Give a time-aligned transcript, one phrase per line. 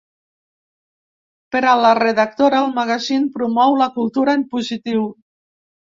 [1.57, 5.11] Per a la redactora, el magazín promou “la cultura en positiu”.